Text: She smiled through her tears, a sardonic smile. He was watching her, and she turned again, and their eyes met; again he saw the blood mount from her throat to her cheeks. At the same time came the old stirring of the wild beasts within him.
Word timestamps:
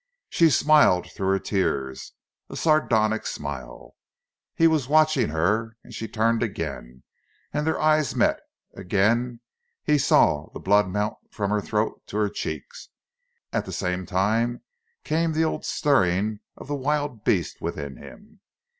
She 0.29 0.49
smiled 0.49 1.11
through 1.11 1.27
her 1.27 1.37
tears, 1.37 2.13
a 2.49 2.55
sardonic 2.55 3.27
smile. 3.27 3.93
He 4.55 4.65
was 4.65 4.87
watching 4.89 5.29
her, 5.29 5.77
and 5.83 5.93
she 5.93 6.07
turned 6.07 6.41
again, 6.41 7.03
and 7.53 7.67
their 7.67 7.79
eyes 7.79 8.15
met; 8.15 8.39
again 8.75 9.41
he 9.83 9.99
saw 9.99 10.49
the 10.53 10.59
blood 10.59 10.87
mount 10.87 11.17
from 11.29 11.51
her 11.51 11.61
throat 11.61 12.01
to 12.07 12.17
her 12.17 12.29
cheeks. 12.29 12.89
At 13.53 13.65
the 13.65 13.71
same 13.71 14.07
time 14.07 14.63
came 15.03 15.33
the 15.33 15.45
old 15.45 15.65
stirring 15.65 16.39
of 16.57 16.67
the 16.67 16.73
wild 16.73 17.23
beasts 17.23 17.61
within 17.61 17.97
him. 17.97 18.39